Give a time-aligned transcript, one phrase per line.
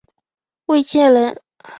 [0.65, 1.37] 卫玠人。